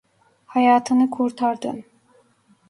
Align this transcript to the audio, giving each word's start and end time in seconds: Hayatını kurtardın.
Hayatını 0.45 1.09
kurtardın. 1.09 1.83